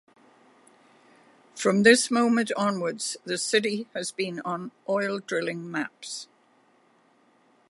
From 1.53 1.83
this 1.83 2.09
moment 2.09 2.51
onwards 2.57 3.17
the 3.23 3.37
city 3.37 3.85
has 3.93 4.11
been 4.11 4.41
on 4.43 4.71
oil 4.89 5.19
drilling 5.19 5.69
maps. 5.69 6.27